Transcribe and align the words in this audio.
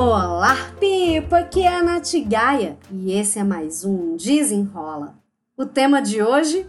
Olá, 0.00 0.54
Pipa! 0.78 1.38
Aqui 1.38 1.64
é 1.64 1.74
a 1.74 1.82
Nath 1.82 2.12
Gaia 2.24 2.78
e 2.88 3.10
esse 3.10 3.36
é 3.36 3.42
mais 3.42 3.84
um 3.84 4.16
Desenrola. 4.16 5.18
O 5.56 5.66
tema 5.66 6.00
de 6.00 6.22
hoje: 6.22 6.68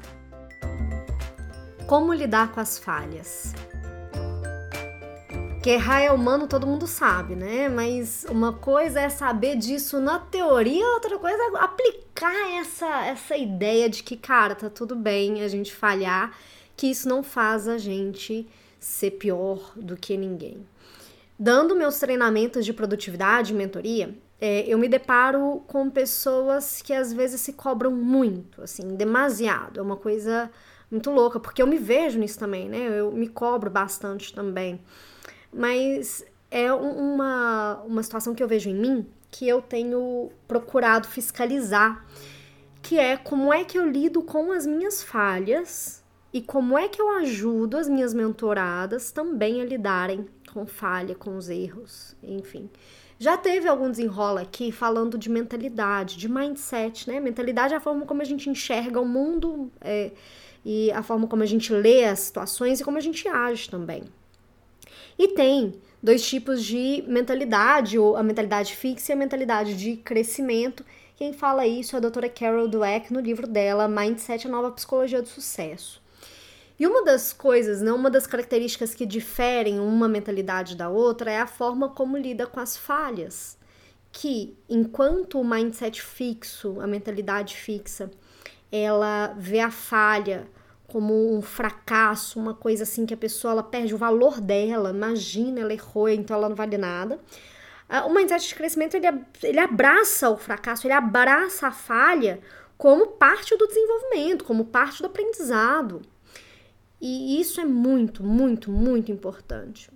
Como 1.85 2.11
lidar 2.11 2.51
com 2.51 2.59
as 2.59 2.79
falhas. 2.79 3.53
Que 5.61 5.69
errar 5.69 6.01
é 6.01 6.11
humano, 6.11 6.47
todo 6.47 6.65
mundo 6.65 6.87
sabe, 6.87 7.35
né? 7.35 7.69
Mas 7.69 8.25
uma 8.27 8.51
coisa 8.51 8.99
é 8.99 9.09
saber 9.09 9.57
disso 9.57 9.99
na 9.99 10.17
teoria, 10.17 10.87
outra 10.95 11.19
coisa 11.19 11.37
é 11.37 11.63
aplicar 11.63 12.57
essa, 12.59 13.05
essa 13.05 13.37
ideia 13.37 13.87
de 13.87 14.01
que, 14.01 14.17
cara, 14.17 14.55
tá 14.55 14.71
tudo 14.71 14.95
bem 14.95 15.43
a 15.43 15.47
gente 15.47 15.71
falhar, 15.71 16.35
que 16.75 16.87
isso 16.87 17.07
não 17.07 17.21
faz 17.21 17.67
a 17.67 17.77
gente 17.77 18.47
ser 18.79 19.11
pior 19.11 19.73
do 19.75 19.95
que 19.95 20.17
ninguém. 20.17 20.65
Dando 21.41 21.73
meus 21.73 21.97
treinamentos 21.97 22.65
de 22.65 22.73
produtividade 22.73 23.53
e 23.53 23.55
mentoria, 23.55 24.13
é, 24.41 24.61
eu 24.67 24.77
me 24.77 24.89
deparo 24.89 25.63
com 25.67 25.89
pessoas 25.89 26.81
que 26.81 26.91
às 26.91 27.13
vezes 27.13 27.39
se 27.39 27.53
cobram 27.53 27.91
muito, 27.91 28.61
assim, 28.61 28.95
demasiado. 28.95 29.79
É 29.79 29.81
uma 29.81 29.95
coisa 29.95 30.51
muito 30.91 31.09
louca, 31.09 31.39
porque 31.39 31.61
eu 31.61 31.67
me 31.67 31.77
vejo 31.77 32.19
nisso 32.19 32.37
também, 32.37 32.67
né? 32.67 32.99
Eu 32.99 33.13
me 33.13 33.29
cobro 33.29 33.69
bastante 33.69 34.33
também. 34.33 34.81
Mas 35.53 36.25
é 36.51 36.73
uma, 36.73 37.81
uma 37.85 38.03
situação 38.03 38.35
que 38.35 38.43
eu 38.43 38.47
vejo 38.47 38.69
em 38.69 38.75
mim 38.75 39.07
que 39.31 39.47
eu 39.47 39.61
tenho 39.61 40.31
procurado 40.47 41.07
fiscalizar, 41.07 42.05
que 42.81 42.97
é 42.97 43.15
como 43.15 43.53
é 43.53 43.63
que 43.63 43.77
eu 43.77 43.87
lido 43.87 44.23
com 44.23 44.51
as 44.51 44.65
minhas 44.65 45.03
falhas 45.03 46.03
e 46.33 46.41
como 46.41 46.77
é 46.77 46.87
que 46.87 47.01
eu 47.01 47.09
ajudo 47.17 47.77
as 47.77 47.87
minhas 47.87 48.13
mentoradas 48.13 49.11
também 49.11 49.61
a 49.61 49.65
lidarem 49.65 50.27
com 50.51 50.65
falha, 50.65 51.15
com 51.15 51.37
os 51.37 51.49
erros, 51.49 52.15
enfim. 52.23 52.69
Já 53.17 53.37
teve 53.37 53.67
algum 53.67 53.91
desenrola 53.91 54.41
aqui 54.41 54.71
falando 54.71 55.17
de 55.17 55.29
mentalidade, 55.29 56.17
de 56.17 56.29
mindset, 56.29 57.09
né? 57.09 57.19
Mentalidade 57.19 57.73
é 57.73 57.77
a 57.77 57.81
forma 57.81 58.05
como 58.05 58.21
a 58.21 58.25
gente 58.25 58.49
enxerga 58.49 59.01
o 59.01 59.05
mundo 59.05 59.69
é, 59.81 60.11
e 60.63 60.89
a 60.91 61.03
forma 61.03 61.27
como 61.27 61.43
a 61.43 61.45
gente 61.45 61.73
lê 61.73 62.05
as 62.05 62.19
situações 62.19 62.79
e 62.79 62.83
como 62.83 62.97
a 62.97 63.01
gente 63.01 63.27
age 63.27 63.69
também. 63.69 64.03
E 65.17 65.27
tem 65.29 65.73
dois 66.01 66.25
tipos 66.25 66.63
de 66.63 67.03
mentalidade, 67.07 67.99
ou 67.99 68.15
a 68.15 68.23
mentalidade 68.23 68.73
fixa 68.73 69.11
e 69.11 69.13
a 69.13 69.17
mentalidade 69.17 69.75
de 69.75 69.97
crescimento. 69.97 70.85
Quem 71.17 71.33
fala 71.33 71.67
isso 71.67 71.95
é 71.95 71.97
a 71.97 72.01
doutora 72.01 72.29
Carol 72.29 72.69
Dweck 72.69 73.11
no 73.11 73.19
livro 73.19 73.45
dela, 73.45 73.89
Mindset, 73.89 74.47
a 74.47 74.49
nova 74.49 74.71
psicologia 74.71 75.21
do 75.21 75.27
sucesso. 75.27 76.01
E 76.79 76.87
uma 76.87 77.03
das 77.03 77.33
coisas, 77.33 77.81
né, 77.81 77.91
uma 77.91 78.09
das 78.09 78.25
características 78.25 78.95
que 78.95 79.05
diferem 79.05 79.79
uma 79.79 80.07
mentalidade 80.07 80.75
da 80.77 80.89
outra 80.89 81.29
é 81.29 81.39
a 81.39 81.47
forma 81.47 81.89
como 81.89 82.17
lida 82.17 82.47
com 82.47 82.59
as 82.59 82.77
falhas. 82.77 83.57
Que 84.11 84.57
enquanto 84.69 85.39
o 85.39 85.43
mindset 85.43 86.01
fixo, 86.01 86.79
a 86.79 86.87
mentalidade 86.87 87.57
fixa, 87.57 88.09
ela 88.71 89.35
vê 89.37 89.59
a 89.59 89.69
falha 89.69 90.47
como 90.87 91.35
um 91.35 91.41
fracasso, 91.41 92.39
uma 92.39 92.53
coisa 92.53 92.83
assim 92.83 93.05
que 93.05 93.13
a 93.13 93.17
pessoa 93.17 93.51
ela 93.51 93.63
perde 93.63 93.93
o 93.93 93.97
valor 93.97 94.39
dela, 94.39 94.89
imagina, 94.89 95.59
ela 95.59 95.73
errou, 95.73 96.09
então 96.09 96.35
ela 96.35 96.49
não 96.49 96.55
vale 96.55 96.77
nada. 96.77 97.19
O 98.05 98.13
mindset 98.13 98.47
de 98.47 98.55
crescimento 98.55 98.95
ele, 98.95 99.07
ele 99.43 99.59
abraça 99.59 100.29
o 100.29 100.37
fracasso, 100.37 100.87
ele 100.87 100.93
abraça 100.93 101.67
a 101.67 101.71
falha 101.71 102.39
como 102.77 103.07
parte 103.07 103.57
do 103.57 103.67
desenvolvimento, 103.67 104.45
como 104.45 104.65
parte 104.65 105.01
do 105.01 105.07
aprendizado. 105.07 106.01
E 107.01 107.39
isso 107.39 107.61
é 107.61 107.65
muito, 107.65 108.23
muito, 108.23 108.71
muito 108.71 109.11
importante. 109.11 109.89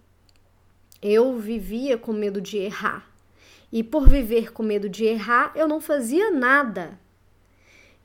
Eu 1.01 1.37
vivia 1.37 1.97
com 1.97 2.13
medo 2.13 2.39
de 2.39 2.57
errar. 2.57 3.11
E 3.71 3.83
por 3.83 4.07
viver 4.07 4.53
com 4.53 4.63
medo 4.63 4.87
de 4.87 5.03
errar, 5.03 5.51
eu 5.55 5.67
não 5.67 5.81
fazia 5.81 6.31
nada. 6.31 6.97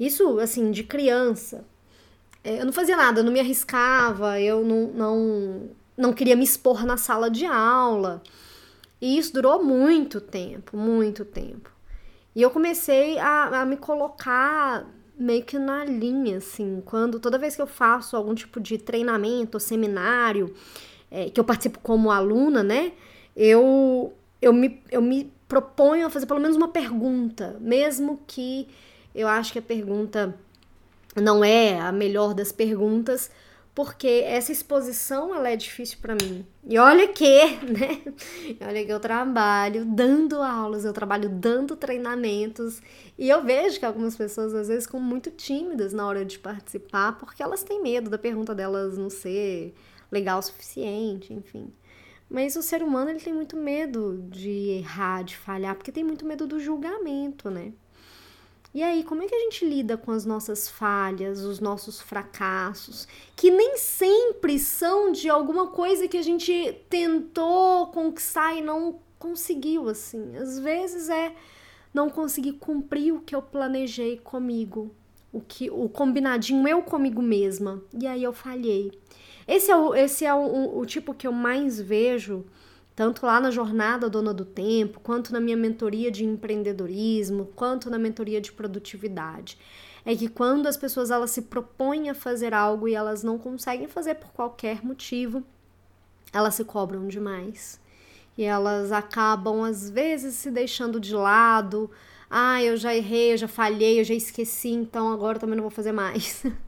Isso, 0.01 0.39
assim, 0.41 0.71
de 0.71 0.83
criança. 0.83 1.65
É, 2.43 2.61
eu 2.61 2.65
não 2.65 2.73
fazia 2.73 2.97
nada, 2.97 3.21
eu 3.21 3.25
não 3.25 3.33
me 3.33 3.41
arriscava, 3.41 4.41
eu 4.41 4.65
não, 4.65 4.87
não, 4.89 5.71
não 5.97 6.13
queria 6.13 6.35
me 6.35 6.45
expor 6.45 6.85
na 6.87 6.97
sala 6.97 7.31
de 7.31 7.45
aula. 7.45 8.23
E 9.01 9.19
isso 9.19 9.33
durou 9.33 9.63
muito 9.63 10.21
tempo, 10.21 10.77
muito 10.77 11.25
tempo. 11.25 11.71
E 12.35 12.43
eu 12.43 12.51
comecei 12.51 13.19
a, 13.19 13.63
a 13.63 13.65
me 13.67 13.77
colocar 13.77 14.87
meio 15.19 15.45
que 15.45 15.59
na 15.59 15.85
linha, 15.85 16.39
assim, 16.39 16.83
quando 16.85 17.19
toda 17.19 17.39
vez 17.39 17.57
que 17.57 17.63
eu 17.63 17.67
faço 17.67 18.17
algum 18.17 18.35
tipo 18.35 18.61
de 18.61 18.79
treinamento 18.79 19.57
ou 19.57 19.61
seminário, 19.61 20.55
é, 21.11 21.29
que 21.29 21.41
eu 21.41 21.45
participo 21.45 21.81
como 21.81 22.11
aluna, 22.11 22.63
né, 22.63 22.93
eu, 23.37 24.13
eu, 24.41 24.53
me, 24.53 24.81
eu 24.91 25.03
me 25.03 25.33
proponho 25.49 26.07
a 26.07 26.11
fazer 26.11 26.27
pelo 26.27 26.41
menos 26.41 26.57
uma 26.57 26.69
pergunta, 26.69 27.57
mesmo 27.61 28.21
que 28.27 28.69
eu 29.15 29.27
acho 29.27 29.53
que 29.53 29.59
a 29.59 29.63
pergunta 29.63 30.35
não 31.17 31.43
é 31.43 31.81
a 31.81 31.91
melhor 31.91 32.35
das 32.35 32.53
perguntas, 32.53 33.31
porque 33.79 34.25
essa 34.27 34.51
exposição 34.51 35.33
ela 35.33 35.51
é 35.51 35.55
difícil 35.55 35.99
para 36.03 36.17
mim. 36.21 36.45
E 36.65 36.77
olha 36.77 37.07
que, 37.07 37.45
né? 37.63 38.03
Olha 38.61 38.85
que 38.85 38.91
eu 38.91 38.99
trabalho 38.99 39.85
dando 39.85 40.43
aulas, 40.43 40.85
eu 40.85 40.93
trabalho 40.93 41.29
dando 41.29 41.77
treinamentos, 41.77 42.83
e 43.17 43.29
eu 43.29 43.45
vejo 43.45 43.79
que 43.79 43.87
algumas 43.87 44.17
pessoas 44.17 44.53
às 44.53 44.67
vezes 44.67 44.87
ficam 44.87 44.99
muito 44.99 45.31
tímidas 45.31 45.93
na 45.93 46.05
hora 46.09 46.25
de 46.25 46.41
participar, 46.41 47.19
porque 47.19 47.41
elas 47.41 47.63
têm 47.63 47.81
medo 47.81 48.11
da 48.11 48.19
pergunta 48.19 48.53
delas 48.53 48.99
não 48.99 49.09
ser 49.09 49.73
legal 50.11 50.41
o 50.41 50.43
suficiente, 50.43 51.33
enfim. 51.33 51.73
Mas 52.29 52.57
o 52.57 52.63
ser 52.63 52.83
humano 52.83 53.11
ele 53.11 53.21
tem 53.21 53.33
muito 53.33 53.57
medo 53.57 54.25
de 54.29 54.71
errar, 54.81 55.23
de 55.23 55.37
falhar, 55.37 55.77
porque 55.77 55.93
tem 55.93 56.03
muito 56.03 56.27
medo 56.27 56.49
do 56.49 56.59
julgamento, 56.59 57.49
né? 57.49 57.73
E 58.79 58.83
aí, 58.85 59.03
como 59.03 59.25
é 59.25 59.27
que 59.27 59.35
a 59.35 59.41
gente 59.41 59.65
lida 59.65 59.97
com 59.97 60.13
as 60.13 60.25
nossas 60.25 60.69
falhas, 60.69 61.41
os 61.41 61.59
nossos 61.59 62.01
fracassos, 62.01 63.09
que 63.35 63.51
nem 63.51 63.77
sempre 63.77 64.57
são 64.57 65.11
de 65.11 65.29
alguma 65.29 65.67
coisa 65.67 66.07
que 66.07 66.17
a 66.17 66.23
gente 66.23 66.81
tentou 66.89 67.89
conquistar 67.89 68.55
e 68.55 68.61
não 68.61 69.01
conseguiu, 69.19 69.89
assim. 69.89 70.37
Às 70.37 70.61
vezes 70.61 71.09
é 71.09 71.35
não 71.93 72.09
conseguir 72.09 72.53
cumprir 72.53 73.13
o 73.13 73.21
que 73.21 73.35
eu 73.35 73.43
planejei 73.43 74.17
comigo, 74.19 74.95
o 75.33 75.41
que 75.41 75.69
o 75.69 75.89
combinadinho 75.89 76.69
eu 76.69 76.81
comigo 76.81 77.21
mesma, 77.21 77.83
e 77.93 78.07
aí 78.07 78.23
eu 78.23 78.33
falhei. 78.33 78.93
Esse 79.49 79.73
é 79.73 79.77
o, 79.77 79.93
esse 79.93 80.25
é 80.25 80.33
o, 80.33 80.39
o, 80.39 80.79
o 80.79 80.87
tipo 80.87 81.13
que 81.13 81.27
eu 81.27 81.33
mais 81.33 81.81
vejo 81.81 82.45
tanto 82.99 83.25
lá 83.25 83.41
na 83.41 83.53
jornada 83.53 84.11
Dona 84.11 84.35
do 84.35 84.45
Tempo, 84.45 84.99
quanto 84.99 85.33
na 85.33 85.39
minha 85.39 85.57
mentoria 85.57 86.11
de 86.11 86.25
empreendedorismo, 86.25 87.49
quanto 87.55 87.89
na 87.89 87.97
mentoria 87.97 88.41
de 88.41 88.51
produtividade. 88.51 89.57
É 90.05 90.17
que 90.17 90.27
quando 90.27 90.67
as 90.67 90.77
pessoas 90.77 91.13
elas 91.13 91.31
se 91.31 91.43
propõem 91.43 92.11
a 92.11 92.15
fazer 92.15 92.53
algo 92.53 92.89
e 92.89 92.97
elas 92.97 93.23
não 93.23 93.39
conseguem 93.39 93.87
fazer 93.87 94.17
por 94.17 94.33
qualquer 94.33 94.85
motivo, 94.85 95.45
elas 96.33 96.57
se 96.57 96.65
cobram 96.65 97.07
demais. 97.07 97.81
E 98.37 98.43
elas 98.43 98.91
acabam, 98.91 99.63
às 99.63 99.89
vezes, 99.89 100.35
se 100.35 100.51
deixando 100.51 100.99
de 100.99 101.15
lado. 101.15 101.89
Ah, 102.29 102.61
eu 102.65 102.77
já 102.77 102.93
errei, 102.97 103.35
eu 103.35 103.37
já 103.37 103.47
falhei, 103.47 104.01
eu 104.01 104.05
já 104.05 104.15
esqueci, 104.15 104.71
então 104.71 105.13
agora 105.13 105.39
também 105.39 105.55
não 105.55 105.63
vou 105.63 105.71
fazer 105.71 105.93
mais. 105.93 106.45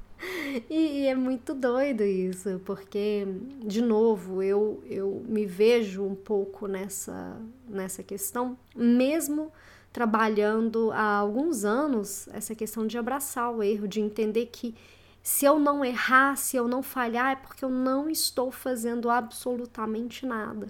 E, 0.69 1.03
e, 1.03 1.07
é 1.07 1.15
muito 1.15 1.55
doido 1.55 2.03
isso, 2.03 2.61
porque, 2.65 3.27
de 3.65 3.81
novo, 3.81 4.43
eu, 4.43 4.83
eu 4.87 5.25
me 5.27 5.47
vejo 5.47 6.05
um 6.05 6.15
pouco 6.15 6.67
nessa, 6.67 7.41
nessa 7.69 8.03
questão, 8.03 8.59
mesmo 8.75 9.51
trabalhando 9.93 10.91
há 10.93 11.17
alguns 11.17 11.65
anos 11.65 12.29
essa 12.33 12.55
questão 12.55 12.87
de 12.87 12.99
abraçar 12.99 13.51
o 13.51 13.63
erro, 13.63 13.89
de 13.89 14.01
entender 14.01 14.47
que 14.47 14.75
se 15.23 15.45
eu 15.45 15.59
não 15.59 15.85
errar, 15.85 16.37
se 16.37 16.57
eu 16.57 16.67
não 16.67 16.83
falhar, 16.83 17.33
é 17.33 17.37
porque 17.37 17.65
eu 17.65 17.71
não 17.71 18.09
estou 18.09 18.51
fazendo 18.51 19.11
absolutamente 19.11 20.25
nada 20.25 20.69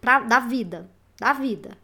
pra, 0.00 0.20
da 0.20 0.40
vida, 0.40 0.88
da 1.18 1.32
vida. 1.32 1.76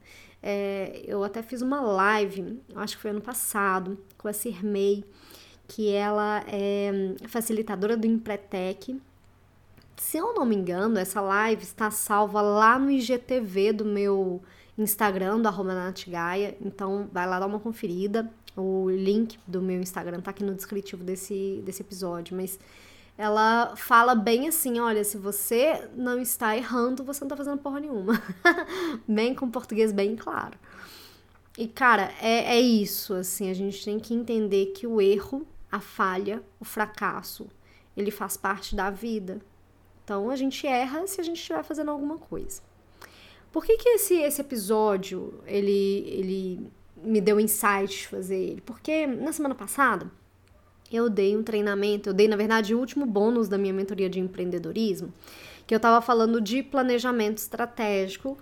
É, 0.43 1.02
eu 1.04 1.22
até 1.22 1.43
fiz 1.43 1.62
uma 1.62 1.81
live, 1.81 2.62
acho 2.76 2.96
que 2.96 3.02
foi 3.02 3.10
ano 3.10 3.20
passado, 3.20 3.98
com 4.16 4.28
a 4.28 4.32
Cirmei, 4.32 5.04
que 5.70 5.88
ela 5.88 6.43
é 6.49 7.14
facilitadora 7.28 7.96
do 7.96 8.05
Empretec. 8.05 9.00
Se 9.96 10.17
eu 10.17 10.34
não 10.34 10.44
me 10.44 10.56
engano, 10.56 10.99
essa 10.99 11.20
live 11.20 11.62
está 11.62 11.93
salva 11.93 12.43
lá 12.43 12.76
no 12.76 12.90
IGTV 12.90 13.72
do 13.75 13.84
meu 13.84 14.43
Instagram, 14.76 15.40
do 15.40 15.46
arroba 15.46 15.72
Natgaia. 15.72 16.56
Então, 16.61 17.08
vai 17.12 17.25
lá 17.25 17.38
dar 17.38 17.46
uma 17.46 17.61
conferida. 17.61 18.28
O 18.56 18.90
link 18.90 19.38
do 19.46 19.62
meu 19.62 19.81
Instagram 19.81 20.20
tá 20.20 20.32
aqui 20.32 20.43
no 20.43 20.56
descritivo 20.56 21.05
desse, 21.05 21.62
desse 21.64 21.82
episódio. 21.82 22.37
Mas 22.37 22.58
ela 23.17 23.76
fala 23.76 24.17
bem 24.17 24.49
assim: 24.49 24.81
olha, 24.81 25.05
se 25.05 25.17
você 25.17 25.88
não 25.94 26.20
está 26.20 26.56
errando, 26.56 27.05
você 27.05 27.20
não 27.20 27.28
tá 27.28 27.37
fazendo 27.37 27.58
porra 27.58 27.78
nenhuma. 27.78 28.20
bem 29.06 29.37
com 29.37 29.49
português 29.49 29.93
bem 29.93 30.17
claro. 30.17 30.58
E, 31.56 31.69
cara, 31.69 32.12
é, 32.20 32.56
é 32.56 32.61
isso, 32.61 33.14
assim, 33.14 33.50
a 33.50 33.55
gente 33.55 33.84
tem 33.84 34.00
que 34.00 34.14
entender 34.14 34.67
que 34.67 34.87
o 34.87 35.00
erro 35.00 35.46
a 35.70 35.81
falha, 35.81 36.43
o 36.58 36.64
fracasso, 36.64 37.49
ele 37.96 38.11
faz 38.11 38.37
parte 38.37 38.75
da 38.75 38.90
vida. 38.90 39.40
Então 40.05 40.31
a 40.31 40.37
gente 40.37 40.67
erra 40.67 41.06
se 41.06 41.20
a 41.20 41.25
gente 41.25 41.37
estiver 41.37 41.62
fazendo 41.62 41.90
alguma 41.90 42.19
coisa. 42.19 42.62
Por 43.52 43.64
que, 43.64 43.76
que 43.76 43.88
esse, 43.90 44.14
esse 44.14 44.40
episódio 44.40 45.40
ele, 45.46 46.05
ele 46.06 46.70
me 46.96 47.20
deu 47.20 47.40
insight 47.40 47.88
de 47.88 48.08
fazer 48.08 48.37
ele? 48.37 48.61
Porque 48.61 49.06
na 49.06 49.32
semana 49.32 49.55
passada 49.55 50.11
eu 50.90 51.08
dei 51.08 51.37
um 51.37 51.43
treinamento, 51.43 52.08
eu 52.08 52.14
dei, 52.14 52.26
na 52.26 52.37
verdade, 52.37 52.75
o 52.75 52.78
último 52.78 53.06
bônus 53.06 53.49
da 53.49 53.56
minha 53.56 53.72
mentoria 53.72 54.11
de 54.11 54.19
empreendedorismo, 54.19 55.12
que 55.67 55.75
eu 55.75 55.76
estava 55.76 56.00
falando 56.00 56.40
de 56.40 56.62
planejamento 56.62 57.38
estratégico. 57.38 58.37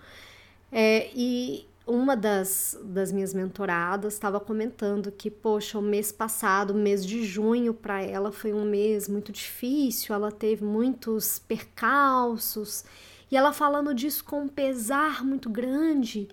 É, 0.72 1.10
e 1.14 1.66
uma 1.88 2.14
das, 2.14 2.78
das 2.84 3.10
minhas 3.10 3.32
mentoradas 3.32 4.12
estava 4.12 4.38
comentando 4.38 5.10
que, 5.10 5.30
poxa, 5.30 5.78
o 5.78 5.82
mês 5.82 6.12
passado, 6.12 6.72
o 6.72 6.76
mês 6.76 7.04
de 7.04 7.24
junho, 7.24 7.72
para 7.72 8.02
ela 8.02 8.30
foi 8.30 8.52
um 8.52 8.64
mês 8.64 9.08
muito 9.08 9.32
difícil, 9.32 10.14
ela 10.14 10.30
teve 10.30 10.64
muitos 10.64 11.38
percalços, 11.38 12.84
e 13.30 13.36
ela 13.36 13.52
falando 13.52 13.94
disso 13.94 14.22
com 14.22 14.42
um 14.42 14.48
pesar 14.48 15.24
muito 15.24 15.48
grande. 15.48 16.28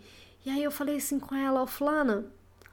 E 0.46 0.50
aí 0.50 0.64
eu 0.64 0.72
falei 0.72 0.98
assim 0.98 1.20
com 1.20 1.34
ela, 1.34 1.64
oh, 1.64 1.68
Flana, 1.68 2.26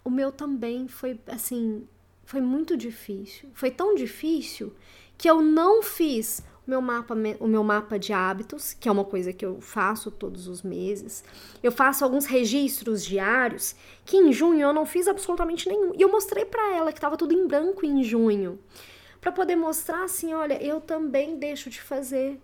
o 0.04 0.10
meu 0.10 0.32
também 0.32 0.88
foi 0.88 1.20
assim, 1.28 1.86
foi 2.24 2.40
muito 2.40 2.76
difícil. 2.76 3.48
Foi 3.54 3.70
tão 3.70 3.94
difícil 3.94 4.74
que 5.16 5.30
eu 5.30 5.40
não 5.40 5.82
fiz 5.82 6.42
meu 6.66 6.80
mapa, 6.80 7.14
o 7.40 7.46
meu 7.48 7.64
mapa 7.64 7.98
de 7.98 8.12
hábitos, 8.12 8.72
que 8.72 8.88
é 8.88 8.92
uma 8.92 9.04
coisa 9.04 9.32
que 9.32 9.44
eu 9.44 9.60
faço 9.60 10.10
todos 10.10 10.46
os 10.46 10.62
meses. 10.62 11.24
Eu 11.62 11.72
faço 11.72 12.04
alguns 12.04 12.24
registros 12.24 13.04
diários 13.04 13.74
que 14.04 14.16
em 14.16 14.32
junho 14.32 14.60
eu 14.60 14.72
não 14.72 14.86
fiz 14.86 15.08
absolutamente 15.08 15.68
nenhum. 15.68 15.92
E 15.94 16.00
eu 16.00 16.10
mostrei 16.10 16.44
para 16.44 16.76
ela 16.76 16.92
que 16.92 16.98
estava 16.98 17.16
tudo 17.16 17.34
em 17.34 17.46
branco 17.46 17.84
em 17.84 18.02
junho, 18.04 18.58
para 19.20 19.32
poder 19.32 19.56
mostrar 19.56 20.04
assim, 20.04 20.32
olha, 20.34 20.62
eu 20.62 20.80
também 20.80 21.36
deixo 21.36 21.68
de 21.68 21.80
fazer. 21.80 22.40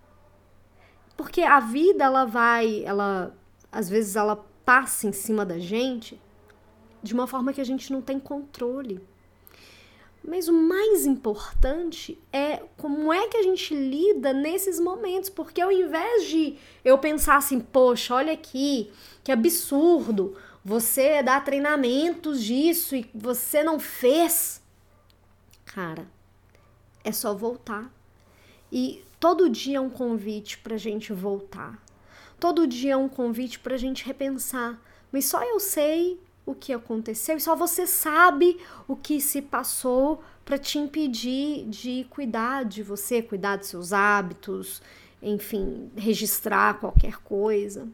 Porque 1.16 1.42
a 1.42 1.60
vida 1.60 2.04
ela 2.04 2.24
vai, 2.24 2.82
ela 2.84 3.34
às 3.70 3.88
vezes 3.88 4.16
ela 4.16 4.36
passa 4.64 5.06
em 5.06 5.12
cima 5.12 5.44
da 5.44 5.58
gente 5.58 6.20
de 7.02 7.14
uma 7.14 7.26
forma 7.26 7.52
que 7.52 7.60
a 7.60 7.64
gente 7.64 7.92
não 7.92 8.02
tem 8.02 8.18
controle. 8.18 9.00
Mas 10.28 10.46
o 10.46 10.52
mais 10.52 11.06
importante 11.06 12.19
é 12.30 12.62
como 12.76 13.10
é 13.10 13.28
que 13.28 13.38
a 13.38 13.42
gente 13.42 13.75
lida 13.75 14.30
nesses 14.30 14.78
momentos, 14.78 15.30
porque 15.30 15.58
ao 15.58 15.72
invés 15.72 16.26
de 16.26 16.58
eu 16.84 16.98
pensar 16.98 17.36
assim, 17.36 17.58
poxa, 17.58 18.14
olha 18.14 18.34
aqui, 18.34 18.92
que 19.25 19.32
absurdo, 19.32 20.36
você 20.62 21.22
dá 21.22 21.40
treinamentos 21.40 22.44
disso 22.44 22.94
e 22.94 23.10
você 23.14 23.62
não 23.62 23.80
fez. 23.80 24.62
Cara, 25.64 26.06
é 27.02 27.10
só 27.10 27.32
voltar. 27.32 27.90
E 28.70 29.02
todo 29.19 29.48
dia 29.48 29.78
é 29.78 29.80
um 29.80 29.88
convite 29.88 30.58
para 30.58 30.75
a 30.75 30.78
gente 30.78 31.10
voltar. 31.10 31.82
Todo 32.38 32.66
dia 32.66 32.92
é 32.92 32.96
um 32.98 33.08
convite 33.08 33.58
para 33.58 33.76
a 33.76 33.78
gente 33.78 34.04
repensar. 34.04 34.78
Mas 35.10 35.25
só 35.25 35.42
eu 35.42 35.58
sei 35.58 36.20
o 36.48 36.54
que 36.54 36.72
aconteceu 36.72 37.36
e 37.36 37.40
só 37.40 37.54
você 37.54 37.86
sabe 37.86 38.58
o 38.86 38.96
que 38.96 39.20
se 39.20 39.42
passou 39.42 40.22
para 40.44 40.56
te 40.56 40.78
impedir 40.78 41.66
de 41.68 42.06
cuidar 42.08 42.64
de 42.64 42.82
você, 42.82 43.20
cuidar 43.20 43.56
dos 43.56 43.68
seus 43.68 43.92
hábitos, 43.92 44.80
enfim, 45.22 45.90
registrar 45.94 46.80
qualquer 46.80 47.18
coisa. 47.18 47.86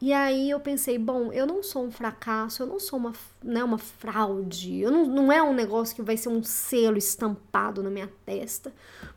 E 0.00 0.12
aí 0.12 0.50
eu 0.50 0.60
pensei, 0.60 0.98
bom, 0.98 1.32
eu 1.32 1.46
não 1.46 1.62
sou 1.62 1.84
um 1.84 1.90
fracasso, 1.90 2.62
eu 2.62 2.66
não 2.66 2.78
sou 2.78 2.98
uma, 2.98 3.12
né, 3.42 3.62
uma 3.62 3.78
fraude, 3.78 4.80
eu 4.80 4.90
não, 4.90 5.06
não 5.06 5.32
é 5.32 5.42
um 5.42 5.52
negócio 5.52 5.94
que 5.94 6.02
vai 6.02 6.16
ser 6.16 6.28
um 6.28 6.42
selo 6.42 6.98
estampado 6.98 7.82
na 7.82 7.90
minha 7.90 8.10
testa, 8.24 8.72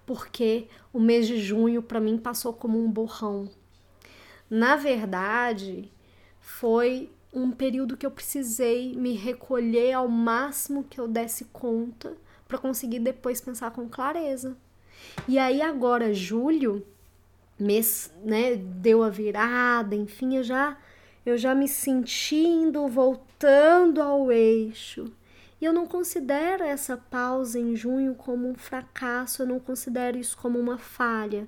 porque 0.07 0.67
o 0.91 0.99
mês 0.99 1.27
de 1.27 1.39
junho 1.39 1.81
para 1.81 1.99
mim 1.99 2.17
passou 2.17 2.53
como 2.53 2.83
um 2.83 2.89
borrão. 2.89 3.49
Na 4.49 4.75
verdade, 4.75 5.91
foi 6.39 7.09
um 7.35 7.51
período 7.51 7.97
que 7.97 8.05
eu 8.05 8.11
precisei 8.11 8.95
me 8.95 9.13
recolher 9.13 9.93
ao 9.93 10.07
máximo 10.07 10.85
que 10.85 10.99
eu 10.99 11.07
desse 11.07 11.45
conta 11.45 12.15
para 12.47 12.57
conseguir 12.57 12.99
depois 12.99 13.41
pensar 13.41 13.71
com 13.71 13.89
clareza. 13.89 14.55
E 15.27 15.37
aí 15.37 15.61
agora 15.61 16.13
julho, 16.13 16.85
mês, 17.59 18.11
né, 18.23 18.55
deu 18.55 19.03
a 19.03 19.09
virada, 19.09 19.95
enfim, 19.95 20.37
eu 20.37 20.43
já 20.43 20.77
eu 21.25 21.37
já 21.37 21.55
me 21.55 21.67
sentindo 21.67 22.87
voltando 22.87 24.01
ao 24.01 24.31
eixo. 24.31 25.11
E 25.59 25.65
eu 25.65 25.73
não 25.73 25.88
considero 25.88 26.63
essa 26.63 26.95
pausa 26.95 27.57
em 27.57 27.75
junho 27.75 28.13
como 28.13 28.47
um 28.47 28.53
fracasso, 28.53 29.41
eu 29.41 29.47
não 29.47 29.59
considero 29.59 30.17
isso 30.17 30.38
como 30.38 30.59
uma 30.59 30.77
falha. 30.77 31.47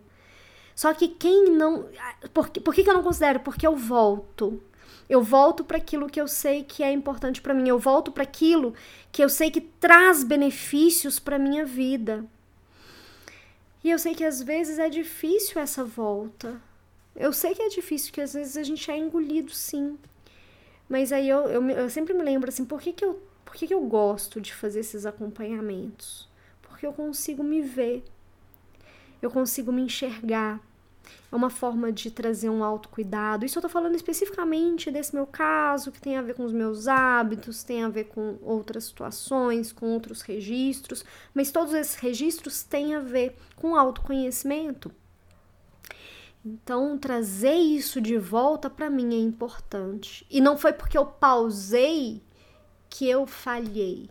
Só 0.76 0.94
que 0.94 1.08
quem 1.08 1.52
não. 1.52 1.88
Por, 2.34 2.50
por 2.50 2.74
que, 2.74 2.84
que 2.84 2.90
eu 2.90 2.94
não 2.94 3.04
considero? 3.04 3.40
Porque 3.42 3.66
eu 3.66 3.76
volto. 3.76 4.62
Eu 5.10 5.22
volto 5.24 5.64
para 5.64 5.78
aquilo 5.78 6.10
que 6.10 6.20
eu 6.20 6.28
sei 6.28 6.64
que 6.64 6.84
é 6.84 6.92
importante 6.92 7.42
para 7.42 7.54
mim. 7.54 7.68
Eu 7.70 7.80
volto 7.80 8.12
para 8.12 8.24
aquilo 8.24 8.74
que 9.12 9.24
eu 9.24 9.30
sei 9.30 9.50
que 9.50 9.62
traz 9.62 10.24
benefícios 10.24 11.20
para 11.20 11.40
minha 11.40 11.66
vida. 11.66 12.26
E 13.84 13.90
eu 13.90 13.98
sei 13.98 14.14
que 14.14 14.24
às 14.24 14.42
vezes 14.42 14.80
é 14.80 14.90
difícil 14.90 15.62
essa 15.62 15.84
volta. 15.84 16.62
Eu 17.16 17.32
sei 17.32 17.56
que 17.56 17.62
é 17.62 17.70
difícil, 17.70 18.12
que 18.12 18.22
às 18.22 18.34
vezes 18.34 18.58
a 18.58 18.64
gente 18.64 18.92
é 18.92 18.98
engolido, 18.98 19.52
sim. 19.52 19.98
Mas 20.90 21.12
aí 21.12 21.28
eu, 21.28 21.48
eu, 21.48 21.70
eu 21.70 21.90
sempre 21.90 22.14
me 22.14 22.24
lembro 22.24 22.50
assim, 22.50 22.66
por 22.66 22.82
que, 22.82 22.94
que, 22.94 23.04
eu, 23.04 23.22
por 23.46 23.56
que, 23.56 23.66
que 23.66 23.74
eu 23.74 23.82
gosto 23.82 24.40
de 24.40 24.54
fazer 24.54 24.82
esses 24.82 25.06
acompanhamentos? 25.06 26.30
Porque 26.62 26.86
eu 26.86 26.94
consigo 26.94 27.44
me 27.44 27.62
ver, 27.62 28.04
eu 29.22 29.32
consigo 29.32 29.72
me 29.72 29.82
enxergar, 29.82 30.62
é 31.32 31.36
uma 31.36 31.50
forma 31.50 31.92
de 31.92 32.10
trazer 32.10 32.50
um 32.50 32.64
autocuidado. 32.64 33.46
Isso 33.46 33.58
eu 33.58 33.62
tô 33.62 33.70
falando 33.70 33.96
especificamente 33.96 34.90
desse 34.90 35.14
meu 35.14 35.28
caso, 35.28 35.92
que 35.92 36.00
tem 36.02 36.18
a 36.18 36.22
ver 36.22 36.36
com 36.36 36.46
os 36.46 36.54
meus 36.54 36.88
hábitos, 36.88 37.64
tem 37.64 37.84
a 37.84 37.90
ver 37.90 38.06
com 38.06 38.38
outras 38.42 38.86
situações, 38.86 39.74
com 39.74 39.88
outros 39.88 40.22
registros, 40.22 41.04
mas 41.34 41.52
todos 41.52 41.74
esses 41.74 41.96
registros 41.96 42.64
têm 42.64 42.96
a 42.96 43.00
ver 43.00 43.36
com 43.56 43.76
autoconhecimento. 43.76 44.92
Então, 46.46 46.98
trazer 46.98 47.56
isso 47.56 48.00
de 48.00 48.18
volta 48.18 48.70
para 48.70 48.90
mim 48.90 49.14
é 49.14 49.20
importante. 49.20 50.26
E 50.30 50.40
não 50.40 50.58
foi 50.58 50.72
porque 50.72 50.98
eu 50.98 51.06
pausei 51.06 52.24
que 52.90 53.10
eu 53.10 53.28
falhei. 53.28 54.10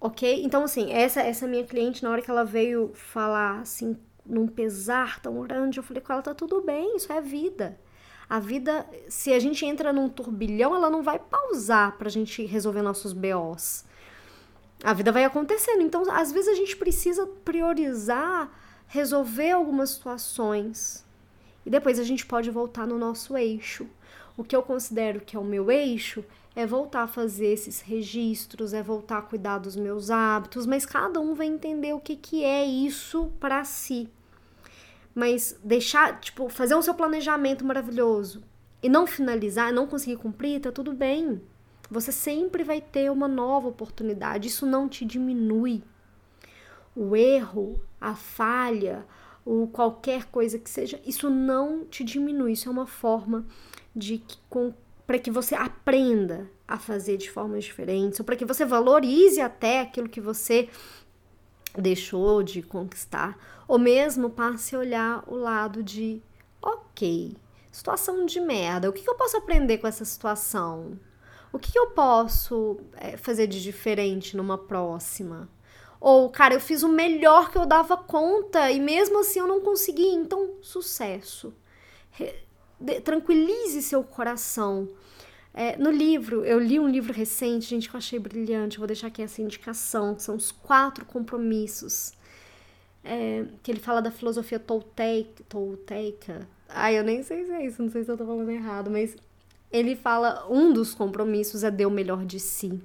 Ok? 0.00 0.42
Então, 0.42 0.64
assim, 0.64 0.90
essa, 0.90 1.20
essa 1.20 1.46
minha 1.46 1.64
cliente, 1.64 2.02
na 2.02 2.10
hora 2.10 2.22
que 2.22 2.30
ela 2.30 2.44
veio 2.44 2.90
falar 2.94 3.60
assim 3.60 3.96
num 4.24 4.46
pesar 4.46 5.20
tão 5.20 5.42
grande. 5.42 5.78
Eu 5.78 5.82
falei 5.82 6.02
com 6.02 6.12
ela: 6.12 6.22
tá 6.22 6.34
tudo 6.34 6.60
bem, 6.60 6.96
isso 6.96 7.12
é 7.12 7.20
vida. 7.20 7.78
A 8.28 8.38
vida, 8.38 8.86
se 9.08 9.32
a 9.32 9.38
gente 9.38 9.64
entra 9.66 9.92
num 9.92 10.08
turbilhão, 10.08 10.74
ela 10.74 10.88
não 10.88 11.02
vai 11.02 11.18
pausar 11.18 11.98
pra 11.98 12.08
gente 12.08 12.44
resolver 12.44 12.80
nossos 12.80 13.12
BOs. 13.12 13.84
A 14.82 14.94
vida 14.94 15.12
vai 15.12 15.24
acontecendo. 15.24 15.82
Então, 15.82 16.10
às 16.10 16.32
vezes, 16.32 16.48
a 16.48 16.54
gente 16.54 16.76
precisa 16.76 17.26
priorizar, 17.44 18.50
resolver 18.86 19.50
algumas 19.50 19.90
situações. 19.90 21.04
E 21.64 21.70
depois 21.70 21.98
a 21.98 22.04
gente 22.04 22.24
pode 22.24 22.50
voltar 22.50 22.86
no 22.86 22.98
nosso 22.98 23.36
eixo. 23.36 23.86
O 24.36 24.42
que 24.42 24.56
eu 24.56 24.62
considero 24.62 25.20
que 25.20 25.36
é 25.36 25.38
o 25.38 25.44
meu 25.44 25.70
eixo 25.70 26.24
é 26.54 26.66
voltar 26.66 27.02
a 27.02 27.06
fazer 27.06 27.46
esses 27.46 27.80
registros, 27.80 28.72
é 28.72 28.82
voltar 28.82 29.18
a 29.18 29.22
cuidar 29.22 29.58
dos 29.58 29.76
meus 29.76 30.10
hábitos, 30.10 30.66
mas 30.66 30.84
cada 30.84 31.20
um 31.20 31.34
vai 31.34 31.46
entender 31.46 31.94
o 31.94 32.00
que, 32.00 32.16
que 32.16 32.44
é 32.44 32.64
isso 32.64 33.32
para 33.40 33.64
si. 33.64 34.08
Mas 35.14 35.58
deixar, 35.62 36.20
tipo, 36.20 36.48
fazer 36.48 36.74
o 36.74 36.82
seu 36.82 36.94
planejamento 36.94 37.64
maravilhoso 37.64 38.42
e 38.82 38.88
não 38.88 39.06
finalizar, 39.06 39.72
não 39.72 39.86
conseguir 39.86 40.16
cumprir, 40.16 40.60
tá 40.60 40.72
tudo 40.72 40.92
bem. 40.92 41.40
Você 41.90 42.10
sempre 42.10 42.64
vai 42.64 42.80
ter 42.80 43.10
uma 43.10 43.28
nova 43.28 43.68
oportunidade, 43.68 44.48
isso 44.48 44.66
não 44.66 44.88
te 44.88 45.04
diminui. 45.04 45.82
O 46.96 47.14
erro, 47.14 47.80
a 48.00 48.14
falha, 48.14 49.06
ou 49.44 49.66
qualquer 49.68 50.24
coisa 50.26 50.58
que 50.58 50.70
seja, 50.70 51.00
isso 51.04 51.28
não 51.28 51.84
te 51.84 52.04
diminui, 52.04 52.52
isso 52.52 52.68
é 52.68 52.72
uma 52.72 52.86
forma 52.86 53.44
de 53.94 54.22
para 55.06 55.18
que 55.18 55.30
você 55.30 55.54
aprenda 55.54 56.50
a 56.66 56.78
fazer 56.78 57.16
de 57.18 57.30
formas 57.30 57.64
diferentes, 57.64 58.18
ou 58.18 58.24
para 58.24 58.36
que 58.36 58.44
você 58.44 58.64
valorize 58.64 59.40
até 59.40 59.80
aquilo 59.80 60.08
que 60.08 60.20
você 60.20 60.68
deixou 61.76 62.42
de 62.42 62.62
conquistar, 62.62 63.38
ou 63.66 63.78
mesmo 63.78 64.30
passe 64.30 64.74
a 64.74 64.78
olhar 64.78 65.24
o 65.26 65.34
lado 65.34 65.82
de, 65.82 66.22
ok, 66.60 67.36
situação 67.70 68.26
de 68.26 68.40
merda, 68.40 68.90
o 68.90 68.92
que, 68.92 69.08
eu 69.08 69.14
posso 69.14 69.36
aprender 69.36 69.78
com 69.78 69.86
essa 69.86 70.04
situação? 70.04 70.98
O 71.52 71.58
que, 71.58 71.78
eu 71.78 71.88
posso 71.88 72.80
é, 72.96 73.16
fazer 73.16 73.46
de 73.46 73.62
diferente 73.62 74.36
numa 74.36 74.58
próxima? 74.58 75.48
Ou, 76.00 76.28
cara, 76.30 76.54
eu 76.54 76.60
fiz 76.60 76.82
o 76.82 76.88
melhor 76.88 77.50
que 77.50 77.58
eu 77.58 77.66
dava 77.66 77.96
conta 77.96 78.70
e 78.70 78.80
mesmo 78.80 79.20
assim 79.20 79.38
eu 79.38 79.46
não 79.46 79.60
consegui, 79.60 80.06
então, 80.06 80.56
sucesso 80.60 81.54
tranquilize 83.04 83.82
seu 83.82 84.02
coração. 84.02 84.88
É, 85.54 85.76
no 85.76 85.90
livro, 85.90 86.44
eu 86.44 86.58
li 86.58 86.80
um 86.80 86.88
livro 86.88 87.12
recente, 87.12 87.66
gente, 87.66 87.88
que 87.88 87.94
eu 87.94 87.98
achei 87.98 88.18
brilhante, 88.18 88.78
vou 88.78 88.86
deixar 88.86 89.08
aqui 89.08 89.22
essa 89.22 89.42
indicação, 89.42 90.18
são 90.18 90.34
os 90.36 90.50
quatro 90.50 91.04
compromissos, 91.04 92.12
é, 93.04 93.44
que 93.62 93.70
ele 93.70 93.80
fala 93.80 94.00
da 94.00 94.10
filosofia 94.10 94.58
tolteica, 94.58 95.44
tolteica 95.48 96.48
Ai, 96.74 96.98
eu 96.98 97.04
nem 97.04 97.22
sei 97.22 97.44
se 97.44 97.52
é 97.52 97.66
isso, 97.66 97.82
não 97.82 97.90
sei 97.90 98.02
se 98.02 98.10
eu 98.10 98.16
tô 98.16 98.24
falando 98.24 98.50
errado, 98.50 98.90
mas 98.90 99.14
ele 99.70 99.94
fala: 99.94 100.46
um 100.48 100.72
dos 100.72 100.94
compromissos 100.94 101.62
é 101.62 101.70
dar 101.70 101.86
o 101.86 101.90
melhor 101.90 102.24
de 102.24 102.40
si. 102.40 102.80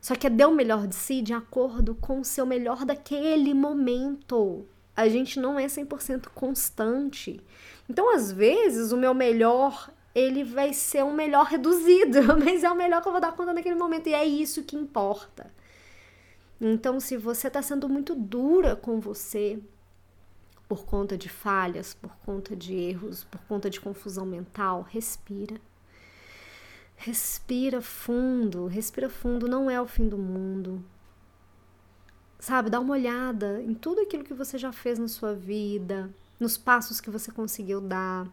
Só 0.00 0.14
que 0.14 0.26
é 0.26 0.30
dar 0.30 0.48
o 0.48 0.54
melhor 0.54 0.86
de 0.86 0.94
si 0.94 1.22
de 1.22 1.32
acordo 1.32 1.94
com 1.94 2.20
o 2.20 2.24
seu 2.24 2.44
melhor 2.44 2.84
daquele 2.84 3.54
momento. 3.54 4.66
A 4.94 5.08
gente 5.08 5.40
não 5.40 5.58
é 5.58 5.66
100% 5.66 6.28
constante. 6.34 7.40
Então, 7.88 8.14
às 8.14 8.30
vezes, 8.30 8.92
o 8.92 8.96
meu 8.96 9.14
melhor 9.14 9.90
ele 10.14 10.44
vai 10.44 10.72
ser 10.72 11.04
um 11.04 11.12
melhor 11.12 11.46
reduzido, 11.46 12.20
mas 12.38 12.62
é 12.62 12.70
o 12.70 12.76
melhor 12.76 13.02
que 13.02 13.08
eu 13.08 13.12
vou 13.12 13.20
dar 13.20 13.32
conta 13.32 13.52
naquele 13.52 13.74
momento 13.74 14.08
e 14.08 14.14
é 14.14 14.24
isso 14.24 14.62
que 14.62 14.76
importa. 14.76 15.50
Então, 16.60 17.00
se 17.00 17.16
você 17.16 17.48
está 17.48 17.60
sendo 17.60 17.88
muito 17.88 18.14
dura 18.14 18.76
com 18.76 19.00
você 19.00 19.60
por 20.68 20.84
conta 20.84 21.18
de 21.18 21.28
falhas, 21.28 21.92
por 21.92 22.14
conta 22.24 22.54
de 22.54 22.74
erros, 22.74 23.24
por 23.24 23.40
conta 23.42 23.68
de 23.68 23.80
confusão 23.80 24.24
mental, 24.24 24.86
respira. 24.88 25.60
Respira 26.96 27.82
fundo, 27.82 28.66
respira 28.66 29.10
fundo, 29.10 29.48
não 29.48 29.68
é 29.68 29.80
o 29.80 29.88
fim 29.88 30.08
do 30.08 30.16
mundo. 30.16 30.84
Sabe, 32.38 32.70
dá 32.70 32.78
uma 32.78 32.94
olhada 32.94 33.60
em 33.62 33.74
tudo 33.74 34.00
aquilo 34.00 34.24
que 34.24 34.34
você 34.34 34.56
já 34.56 34.72
fez 34.72 34.98
na 34.98 35.08
sua 35.08 35.34
vida, 35.34 36.10
nos 36.38 36.56
passos 36.56 37.00
que 37.00 37.10
você 37.10 37.32
conseguiu 37.32 37.80
dar 37.80 38.28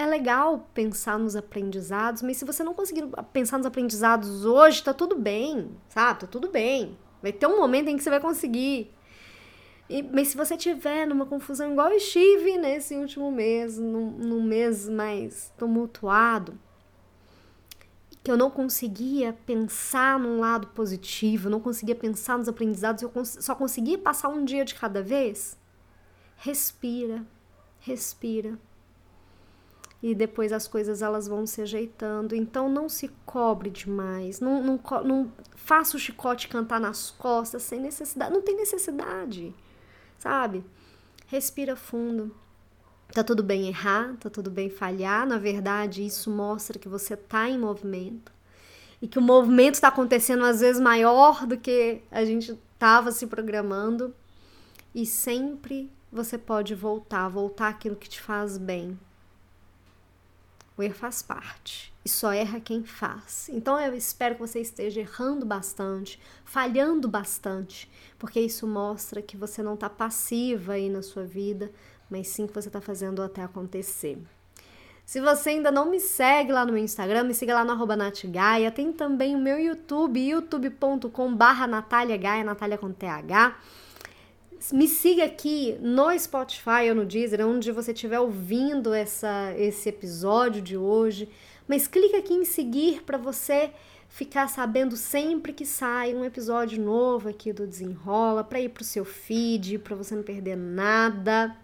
é 0.00 0.06
legal 0.06 0.70
pensar 0.72 1.18
nos 1.18 1.36
aprendizados, 1.36 2.22
mas 2.22 2.38
se 2.38 2.44
você 2.46 2.64
não 2.64 2.72
conseguir 2.72 3.06
pensar 3.34 3.58
nos 3.58 3.66
aprendizados 3.66 4.46
hoje, 4.46 4.82
tá 4.82 4.94
tudo 4.94 5.14
bem, 5.14 5.76
sabe? 5.90 6.20
Tá 6.20 6.26
tudo 6.26 6.48
bem. 6.48 6.96
Vai 7.20 7.32
ter 7.32 7.46
um 7.46 7.58
momento 7.58 7.88
em 7.88 7.98
que 7.98 8.02
você 8.02 8.08
vai 8.08 8.18
conseguir. 8.18 8.90
E, 9.90 10.02
mas 10.02 10.28
se 10.28 10.38
você 10.38 10.56
tiver 10.56 11.06
numa 11.06 11.26
confusão 11.26 11.70
igual 11.70 11.90
eu 11.90 11.98
estive 11.98 12.56
nesse 12.56 12.96
último 12.96 13.30
mês, 13.30 13.76
num, 13.76 14.10
num 14.12 14.42
mês 14.42 14.88
mais 14.88 15.52
tumultuado, 15.58 16.58
que 18.24 18.30
eu 18.30 18.38
não 18.38 18.50
conseguia 18.50 19.34
pensar 19.44 20.18
num 20.18 20.40
lado 20.40 20.68
positivo, 20.68 21.50
não 21.50 21.60
conseguia 21.60 21.94
pensar 21.94 22.38
nos 22.38 22.48
aprendizados, 22.48 23.02
eu 23.02 23.10
cons 23.10 23.36
só 23.40 23.54
conseguia 23.54 23.98
passar 23.98 24.30
um 24.30 24.46
dia 24.46 24.64
de 24.64 24.74
cada 24.74 25.02
vez, 25.02 25.58
respira, 26.38 27.22
respira 27.80 28.58
e 30.02 30.14
depois 30.14 30.52
as 30.52 30.66
coisas 30.66 31.02
elas 31.02 31.28
vão 31.28 31.46
se 31.46 31.60
ajeitando. 31.60 32.34
Então 32.34 32.68
não 32.68 32.88
se 32.88 33.08
cobre 33.26 33.70
demais, 33.70 34.40
não, 34.40 34.62
não, 34.62 34.80
não 35.04 35.32
faça 35.54 35.96
o 35.96 36.00
chicote 36.00 36.48
cantar 36.48 36.80
nas 36.80 37.10
costas 37.10 37.62
sem 37.62 37.80
necessidade, 37.80 38.32
não 38.32 38.42
tem 38.42 38.56
necessidade, 38.56 39.54
sabe? 40.18 40.64
Respira 41.26 41.76
fundo. 41.76 42.34
Tá 43.12 43.24
tudo 43.24 43.42
bem 43.42 43.66
errar, 43.66 44.16
tá 44.20 44.30
tudo 44.30 44.50
bem 44.50 44.70
falhar. 44.70 45.26
Na 45.26 45.36
verdade, 45.36 46.04
isso 46.06 46.30
mostra 46.30 46.78
que 46.78 46.88
você 46.88 47.16
tá 47.16 47.48
em 47.48 47.58
movimento 47.58 48.32
e 49.02 49.08
que 49.08 49.18
o 49.18 49.22
movimento 49.22 49.74
está 49.74 49.88
acontecendo 49.88 50.44
às 50.44 50.60
vezes 50.60 50.80
maior 50.80 51.46
do 51.46 51.56
que 51.56 52.02
a 52.10 52.24
gente 52.24 52.58
estava 52.72 53.10
se 53.10 53.26
programando. 53.26 54.14
E 54.94 55.06
sempre 55.06 55.90
você 56.10 56.36
pode 56.36 56.74
voltar, 56.74 57.28
voltar 57.28 57.68
aquilo 57.68 57.96
que 57.96 58.08
te 58.08 58.20
faz 58.20 58.58
bem, 58.58 58.98
o 60.80 60.82
erro 60.82 60.94
faz 60.94 61.20
parte 61.20 61.92
e 62.04 62.08
só 62.08 62.32
erra 62.32 62.58
quem 62.58 62.82
faz. 62.82 63.50
Então 63.52 63.78
eu 63.78 63.94
espero 63.94 64.34
que 64.34 64.40
você 64.40 64.60
esteja 64.60 65.00
errando 65.00 65.44
bastante, 65.44 66.18
falhando 66.44 67.06
bastante, 67.06 67.90
porque 68.18 68.40
isso 68.40 68.66
mostra 68.66 69.20
que 69.20 69.36
você 69.36 69.62
não 69.62 69.74
está 69.74 69.90
passiva 69.90 70.72
aí 70.72 70.88
na 70.88 71.02
sua 71.02 71.24
vida, 71.24 71.70
mas 72.10 72.28
sim 72.28 72.46
que 72.46 72.54
você 72.54 72.68
está 72.68 72.80
fazendo 72.80 73.22
até 73.22 73.42
acontecer. 73.42 74.18
Se 75.04 75.20
você 75.20 75.50
ainda 75.50 75.70
não 75.70 75.90
me 75.90 76.00
segue 76.00 76.52
lá 76.52 76.64
no 76.64 76.72
meu 76.72 76.82
Instagram, 76.82 77.24
me 77.24 77.34
siga 77.34 77.52
lá 77.52 77.64
no 77.64 77.72
arroba 77.72 77.96
natgaia. 77.96 78.70
Tem 78.70 78.92
também 78.92 79.34
o 79.34 79.40
meu 79.40 79.58
YouTube, 79.58 80.20
youtube.com 80.20 81.34
barra 81.34 81.66
Gaia, 82.16 82.78
com 82.78 82.92
TH. 82.92 83.56
Me 84.72 84.86
siga 84.86 85.24
aqui 85.24 85.76
no 85.80 86.16
Spotify 86.18 86.90
ou 86.90 86.94
no 86.94 87.06
Deezer, 87.06 87.44
onde 87.46 87.72
você 87.72 87.92
estiver 87.92 88.20
ouvindo 88.20 88.92
essa, 88.92 89.54
esse 89.56 89.88
episódio 89.88 90.60
de 90.60 90.76
hoje. 90.76 91.28
Mas 91.66 91.86
clica 91.86 92.18
aqui 92.18 92.34
em 92.34 92.44
seguir 92.44 93.02
para 93.02 93.16
você 93.16 93.72
ficar 94.08 94.48
sabendo 94.48 94.96
sempre 94.96 95.52
que 95.52 95.64
sai 95.64 96.14
um 96.14 96.24
episódio 96.24 96.82
novo 96.82 97.28
aqui 97.28 97.52
do 97.52 97.66
Desenrola, 97.66 98.44
para 98.44 98.60
ir 98.60 98.68
para 98.68 98.82
o 98.82 98.84
seu 98.84 99.04
feed, 99.04 99.78
para 99.78 99.96
você 99.96 100.14
não 100.14 100.22
perder 100.22 100.56
nada. 100.56 101.56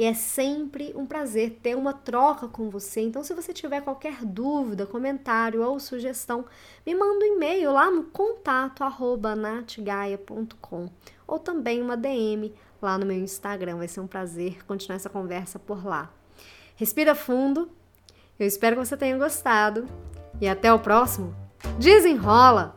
E 0.00 0.04
é 0.04 0.14
sempre 0.14 0.94
um 0.96 1.04
prazer 1.04 1.58
ter 1.62 1.76
uma 1.76 1.92
troca 1.92 2.48
com 2.48 2.70
você. 2.70 3.02
Então, 3.02 3.22
se 3.22 3.34
você 3.34 3.52
tiver 3.52 3.82
qualquer 3.82 4.24
dúvida, 4.24 4.86
comentário 4.86 5.62
ou 5.62 5.78
sugestão, 5.78 6.46
me 6.86 6.94
manda 6.94 7.22
um 7.22 7.36
e-mail 7.36 7.70
lá 7.70 7.90
no 7.90 8.04
contato 8.04 8.82
arroba 8.82 9.36
natgaia.com 9.36 10.88
ou 11.26 11.38
também 11.38 11.82
uma 11.82 11.98
DM 11.98 12.50
lá 12.80 12.96
no 12.96 13.04
meu 13.04 13.18
Instagram. 13.18 13.76
Vai 13.76 13.88
ser 13.88 14.00
um 14.00 14.06
prazer 14.06 14.64
continuar 14.64 14.96
essa 14.96 15.10
conversa 15.10 15.58
por 15.58 15.84
lá. 15.84 16.10
Respira 16.76 17.14
fundo. 17.14 17.70
Eu 18.38 18.46
espero 18.46 18.76
que 18.76 18.86
você 18.86 18.96
tenha 18.96 19.18
gostado. 19.18 19.86
E 20.40 20.48
até 20.48 20.72
o 20.72 20.78
próximo. 20.78 21.36
Desenrola! 21.78 22.74